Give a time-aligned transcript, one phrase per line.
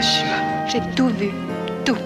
[0.00, 0.66] Hiroshima.
[0.66, 1.30] J'ai tout vu,
[1.84, 1.96] tout.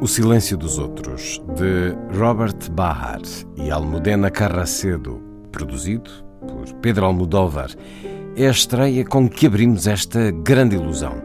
[0.00, 3.20] O Silêncio dos Outros, de Robert Bahar
[3.56, 5.20] e Almudena Carracedo,
[5.52, 7.70] produzido por Pedro Almodóvar,
[8.36, 11.22] é a estreia com que abrimos esta grande ilusão.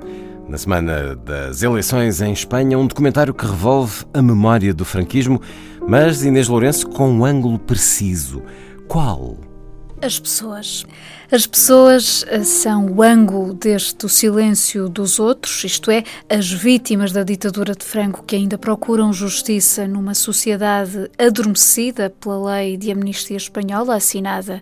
[0.47, 5.41] Na semana das eleições em Espanha, um documentário que revolve a memória do franquismo,
[5.87, 8.43] mas Inês Lourenço com um ângulo preciso.
[8.87, 9.37] Qual?
[10.01, 10.85] As pessoas.
[11.31, 17.23] As pessoas eh, são o ângulo deste silêncio dos outros, isto é, as vítimas da
[17.23, 23.95] ditadura de Franco que ainda procuram justiça numa sociedade adormecida pela lei de amnistia espanhola
[23.95, 24.61] assinada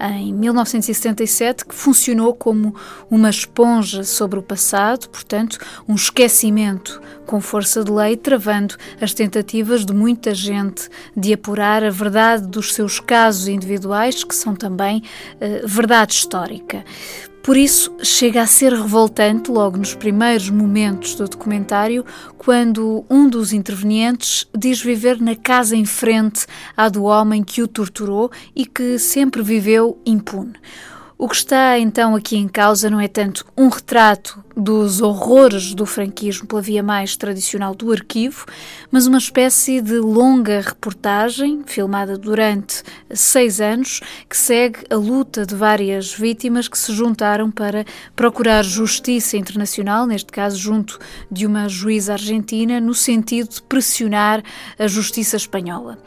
[0.00, 2.74] em 1977, que funcionou como
[3.10, 9.84] uma esponja sobre o passado, portanto, um esquecimento com força de lei, travando as tentativas
[9.84, 15.02] de muita gente de apurar a verdade dos seus casos individuais, que são também
[15.34, 16.84] uh, verdade histórica.
[17.42, 22.04] Por isso, chega a ser revoltante, logo nos primeiros momentos do documentário,
[22.36, 27.68] quando um dos intervenientes diz viver na casa em frente à do homem que o
[27.68, 30.54] torturou e que sempre viveu impune.
[31.20, 35.84] O que está então aqui em causa não é tanto um retrato dos horrores do
[35.84, 38.46] franquismo pela via mais tradicional do arquivo,
[38.88, 45.56] mas uma espécie de longa reportagem, filmada durante seis anos, que segue a luta de
[45.56, 52.12] várias vítimas que se juntaram para procurar justiça internacional, neste caso junto de uma juíza
[52.12, 54.40] argentina, no sentido de pressionar
[54.78, 55.98] a justiça espanhola.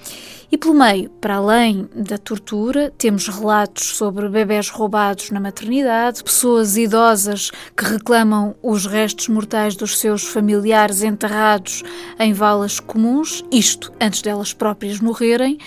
[0.51, 6.75] E pelo meio, para além da tortura, temos relatos sobre bebés roubados na maternidade, pessoas
[6.75, 11.83] idosas que reclamam os restos mortais dos seus familiares enterrados
[12.19, 15.57] em valas comuns, isto antes delas próprias morrerem.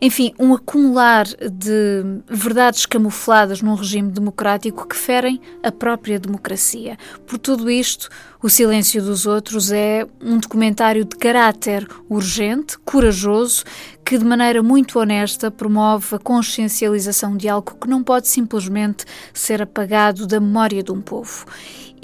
[0.00, 6.96] Enfim, um acumular de verdades camufladas num regime democrático que ferem a própria democracia.
[7.24, 8.08] Por tudo isto,
[8.42, 13.62] O Silêncio dos Outros é um documentário de caráter urgente, corajoso,
[14.04, 19.62] que de maneira muito honesta promove a consciencialização de algo que não pode simplesmente ser
[19.62, 21.46] apagado da memória de um povo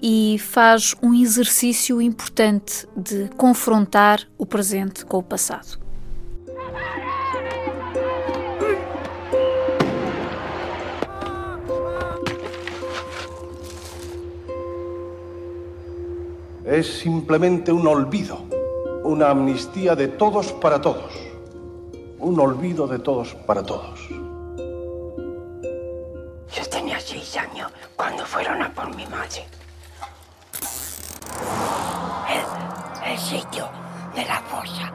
[0.01, 5.79] e faz um exercício importante de confrontar o presente com o passado.
[16.65, 18.45] Es simplemente un olvido,
[19.03, 21.18] una amnistía de todos para todos,
[22.19, 24.01] un olvido de todos para todos.
[26.51, 29.47] Yo tenía seis años cuando fueron a por mi madre.
[32.29, 33.69] El, el sitio
[34.15, 34.93] de la fosa.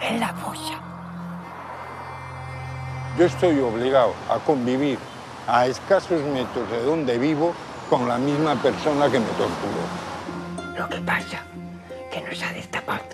[0.00, 0.80] En la fosa.
[3.18, 4.98] Yo estoy obligado a convivir
[5.46, 7.54] a escasos metros de donde vivo
[7.88, 10.76] con la misma persona que me torturó.
[10.76, 11.42] Lo que pasa
[12.10, 13.13] que no se ha destapado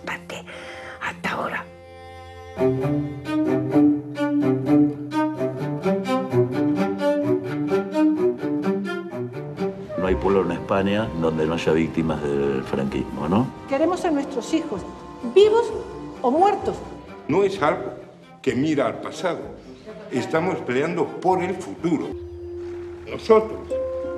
[10.70, 13.44] España donde no haya víctimas del franquismo, ¿no?
[13.68, 14.80] Queremos a nuestros hijos,
[15.34, 15.66] vivos
[16.22, 16.76] o muertos.
[17.26, 17.94] No es algo
[18.40, 19.40] que mira al pasado.
[20.12, 22.06] Estamos peleando por el futuro.
[23.10, 23.58] Nosotros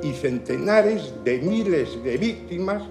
[0.03, 2.83] y centenares de miles de víctimas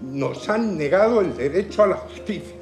[0.00, 2.54] nos han negado el derecho a la justicia.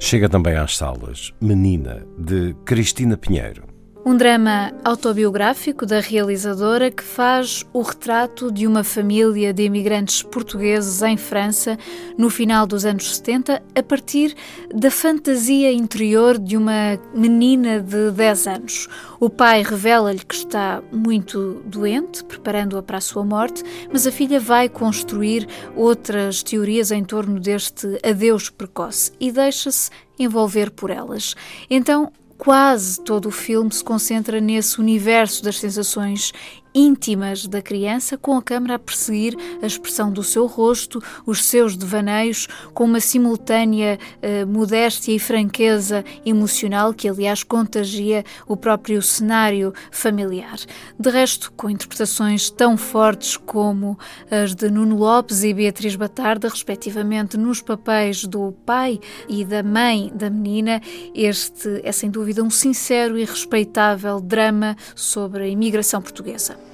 [0.00, 3.77] Chega também às salas Menina, de Cristina Pinheiro.
[4.04, 11.02] Um drama autobiográfico da realizadora que faz o retrato de uma família de imigrantes portugueses
[11.02, 11.76] em França
[12.16, 14.34] no final dos anos 70, a partir
[14.74, 18.88] da fantasia interior de uma menina de 10 anos.
[19.20, 23.62] O pai revela-lhe que está muito doente, preparando-a para a sua morte,
[23.92, 25.46] mas a filha vai construir
[25.76, 31.34] outras teorias em torno deste adeus precoce e deixa-se envolver por elas.
[31.68, 36.32] Então, quase todo o filme se concentra nesse universo das sensações
[36.74, 41.76] íntimas da criança, com a câmara a perseguir a expressão do seu rosto, os seus
[41.76, 49.72] devaneios, com uma simultânea uh, modéstia e franqueza emocional que, aliás, contagia o próprio cenário
[49.90, 50.58] familiar.
[50.98, 53.98] De resto, com interpretações tão fortes como
[54.30, 60.10] as de Nuno Lopes e Beatriz Batarda, respectivamente, nos papéis do pai e da mãe
[60.14, 60.80] da menina,
[61.14, 66.67] este é sem dúvida um sincero e respeitável drama sobre a imigração portuguesa.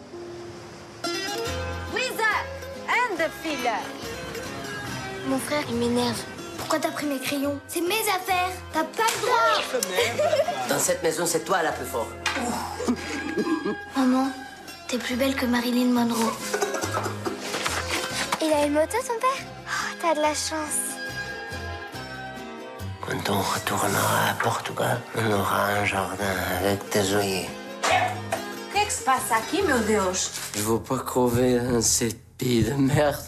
[5.27, 6.19] Mon frère, il m'énerve.
[6.59, 7.59] Pourquoi t'as pris mes crayons?
[7.69, 8.51] C'est mes affaires.
[8.73, 10.67] T'as pas le droit.
[10.69, 12.09] Dans cette maison, c'est toi la plus forte.
[13.97, 14.29] Maman,
[14.89, 16.33] t'es plus belle que Marilyn Monroe.
[18.43, 19.45] Il a une moto, son père?
[19.67, 20.81] Oh, T'as de la chance.
[23.03, 27.51] Quand on retournera à Portugal, on aura un jardin avec des œillets.
[28.73, 30.31] Qu'est-ce qui se passe aqui, meu Deus?
[30.57, 33.21] Je veux pas crever dans cette pays de merde.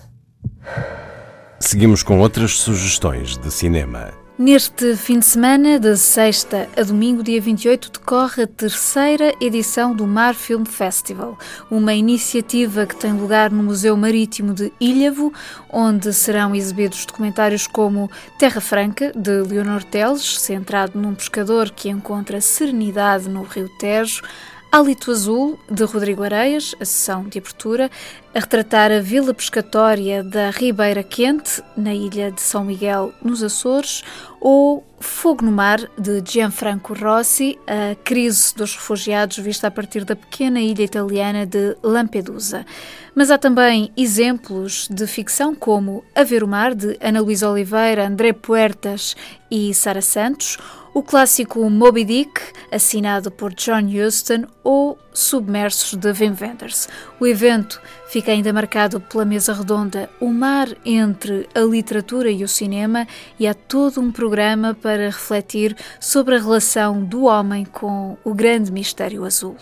[1.66, 4.14] Seguimos com outras sugestões de cinema.
[4.38, 10.06] Neste fim de semana, de sexta a domingo, dia 28, decorre a terceira edição do
[10.06, 11.36] Mar Film Festival,
[11.68, 15.32] uma iniciativa que tem lugar no Museu Marítimo de Ilhavo,
[15.68, 18.08] onde serão exibidos documentários como
[18.38, 24.22] Terra Franca, de Leonor Teles, centrado num pescador que encontra serenidade no Rio Tejo,
[24.70, 27.90] Hálito Azul, de Rodrigo Areias, a sessão de abertura,
[28.34, 34.02] a retratar a vila pescatória da Ribeira Quente, na ilha de São Miguel, nos Açores,
[34.40, 40.14] ou Fogo no Mar, de Gianfranco Rossi, a crise dos refugiados vista a partir da
[40.14, 42.66] pequena ilha italiana de Lampedusa.
[43.14, 48.06] Mas há também exemplos de ficção como A Ver o Mar, de Ana Luísa Oliveira,
[48.06, 49.16] André Puertas
[49.50, 50.58] e Sara Santos,
[50.92, 56.90] o clássico Moby Dick, assinado por John Huston, ou Submersos de Wim Wenders.
[57.18, 62.48] O evento fica ainda marcado pela mesa redonda O Mar entre a literatura e o
[62.48, 63.08] cinema
[63.40, 68.70] e há todo um programa para refletir sobre a relação do homem com o grande
[68.70, 69.56] mistério azul.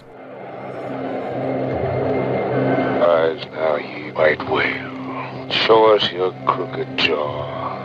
[2.99, 5.51] Rise now, ye white whale.
[5.51, 7.79] Show us your crooked jaw.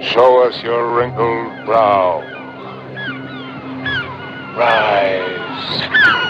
[0.00, 2.22] Show us your wrinkled brow.
[4.56, 6.27] Rise.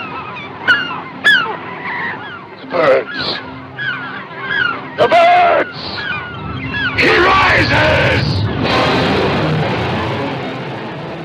[2.70, 3.40] Birds.
[4.98, 5.80] The birds!
[7.00, 8.38] He rises!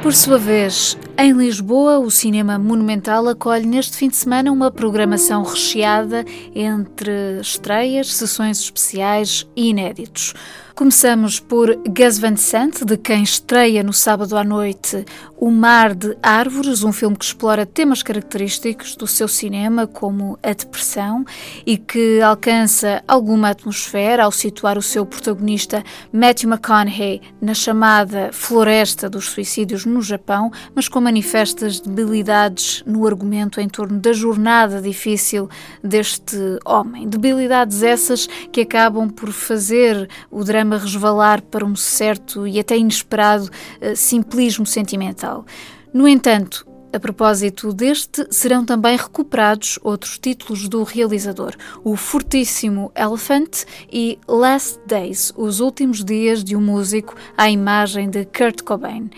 [0.02, 5.44] Por sua vez, em Lisboa, o Cinema Monumental acolhe neste fim de semana uma programação
[5.44, 6.24] recheada
[6.56, 10.34] entre estreias, sessões especiais e inéditos.
[10.76, 15.06] Começamos por Gus Van Sant, de quem estreia no sábado à noite
[15.38, 20.52] O Mar de Árvores, um filme que explora temas característicos do seu cinema, como a
[20.52, 21.24] depressão,
[21.64, 29.08] e que alcança alguma atmosfera ao situar o seu protagonista Matthew McConaughey na chamada Floresta
[29.08, 35.48] dos Suicídios no Japão, mas com manifestas debilidades no argumento em torno da jornada difícil
[35.84, 36.36] deste
[36.66, 37.08] homem.
[37.08, 42.78] Debilidades essas que acabam por fazer o drama drama resvalar para um certo e até
[42.78, 45.46] inesperado uh, simplismo sentimental.
[45.94, 51.54] No entanto, a propósito deste, serão também recuperados outros títulos do realizador:
[51.84, 58.26] o fortíssimo Elephant e Last Days, os últimos dias de um músico à imagem de
[58.26, 59.10] Kurt Cobain.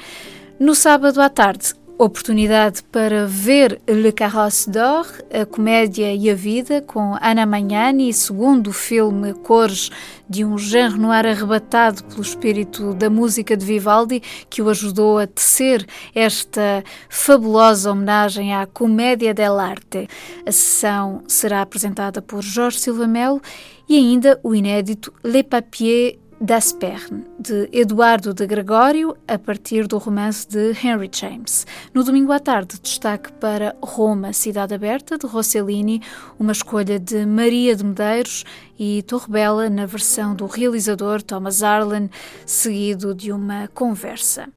[0.59, 6.81] No sábado à tarde, Oportunidade para ver Le Carrosse d'Or, a comédia e a vida,
[6.81, 9.89] com Ana Magnani, segundo filme Cores
[10.29, 15.25] de um Jean Renoir arrebatado pelo espírito da música de Vivaldi, que o ajudou a
[15.25, 20.09] tecer esta fabulosa homenagem à comédia dell'arte.
[20.45, 23.41] A sessão será apresentada por Jorge Silva Melo
[23.87, 30.47] e ainda o inédito Le Papier d'Asperne, de Eduardo de Gregório, a partir do romance
[30.47, 31.65] de Henry James.
[31.93, 36.01] No domingo à tarde, destaque para Roma, Cidade Aberta, de Rossellini,
[36.39, 38.43] uma escolha de Maria de Medeiros
[38.77, 42.09] e Torre Bela, na versão do realizador Thomas Arlen,
[42.45, 44.49] seguido de uma conversa.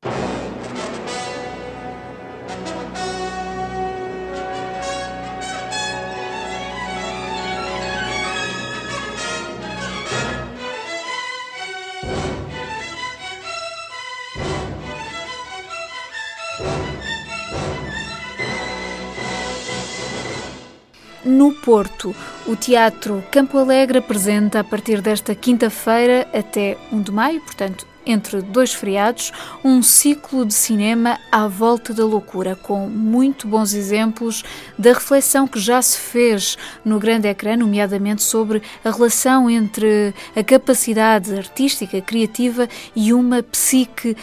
[21.29, 22.17] No Porto.
[22.47, 28.41] O Teatro Campo Alegre apresenta a partir desta quinta-feira até 1 de maio, portanto, entre
[28.41, 29.31] dois feriados,
[29.63, 34.43] um ciclo de cinema à volta da loucura, com muito bons exemplos
[34.79, 40.43] da reflexão que já se fez no grande ecrã, nomeadamente sobre a relação entre a
[40.43, 42.67] capacidade artística, criativa
[42.97, 44.17] e uma psique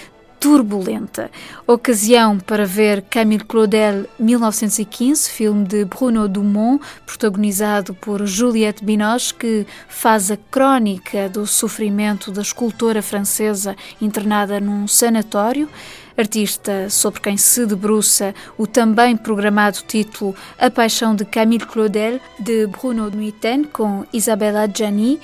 [0.46, 1.32] turbulenta.
[1.66, 9.66] Ocasião para ver Camille Claudel 1915, filme de Bruno Dumont, protagonizado por Juliette Binoche, que
[9.90, 15.68] faz a crónica do sofrimento da escultora francesa internada num sanatório
[16.16, 22.68] artista sobre quem se debruça o também programado título A Paixão de Camille Claudel, de
[22.68, 25.20] Bruno Nuiten, com Isabella Gianni.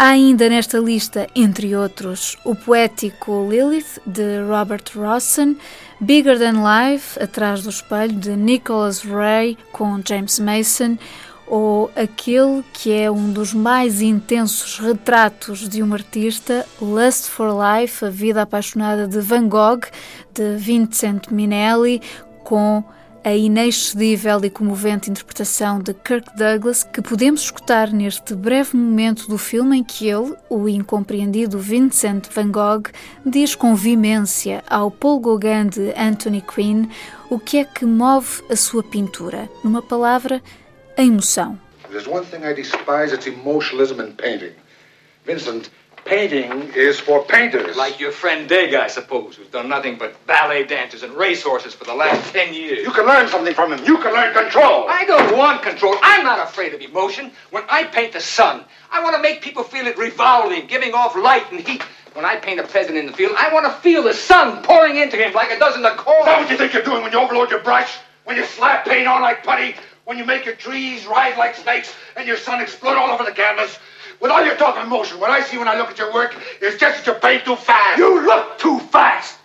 [0.00, 5.58] Há ainda nesta lista, entre outros, o poético Lilith, de Robert Rossen,
[6.00, 10.96] Bigger Than Life, Atrás do Espelho, de Nicholas Ray, com James Mason,
[11.48, 18.04] ou aquele que é um dos mais intensos retratos de um artista, Lust for Life,
[18.04, 19.80] A Vida Apaixonada de Van Gogh,
[20.32, 22.00] de Vincent Minnelli,
[22.44, 22.84] com
[23.24, 29.36] a inexcedível e comovente interpretação de Kirk Douglas que podemos escutar neste breve momento do
[29.36, 32.90] filme em que ele, o incompreendido Vincent Van Gogh,
[33.24, 36.88] diz com vimência ao Paul Gauguin de Anthony Quinn
[37.30, 39.48] o que é que move a sua pintura.
[39.62, 40.42] Numa palavra,
[40.96, 41.58] a emoção.
[41.90, 44.52] There's one thing I despise, it's emotionalism in painting.
[45.24, 45.70] Vincent,
[46.08, 47.76] Painting is for painters.
[47.76, 51.84] Like your friend Dig, I suppose, who's done nothing but ballet dancers and racehorses for
[51.84, 52.78] the last ten years.
[52.78, 53.84] You can learn something from him.
[53.84, 54.86] You can learn control.
[54.88, 55.96] I don't want control.
[56.00, 57.30] I'm not afraid of emotion.
[57.50, 61.14] When I paint the sun, I want to make people feel it revolving, giving off
[61.14, 61.82] light and heat.
[62.14, 64.96] When I paint a peasant in the field, I want to feel the sun pouring
[64.96, 66.20] into him like it does in the corn.
[66.20, 67.98] Is that what you think you're doing when you overload your brush?
[68.24, 69.74] When you slap paint on like putty?
[70.06, 73.32] When you make your trees ride like snakes and your sun explode all over the
[73.32, 73.78] canvas?
[74.20, 76.34] With all your talk of motion, what I see when I look at your work
[76.60, 77.98] is just that you paint too fast.
[77.98, 79.38] You look too fast.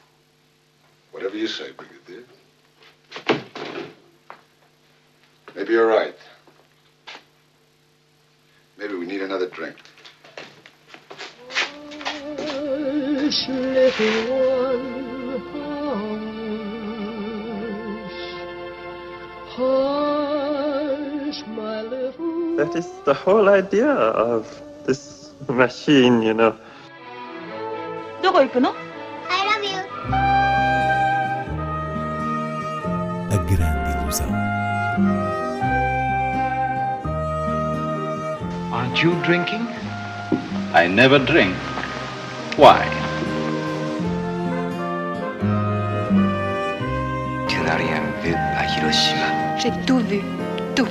[1.12, 2.24] Whatever you say, Brigadier.
[5.56, 6.16] Maybe you're right.
[8.78, 9.76] Maybe we need another drink.
[12.36, 14.28] Hush, little
[15.40, 16.43] one,
[22.57, 24.47] That is the whole idea of
[24.85, 26.55] this machine, you know.
[28.23, 29.79] どこ行くの I love you.
[33.31, 34.29] A grande ilusão.
[38.73, 39.67] Aren't you drinking?
[40.75, 41.55] I never drink.
[42.57, 42.85] Why?
[47.49, 49.57] Tu n'as rien vu à Hiroshima.
[49.59, 50.21] J'ai tout vu.
[50.75, 50.89] Tout.